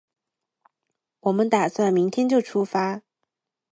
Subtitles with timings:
[1.19, 3.03] 我们打算明天就出发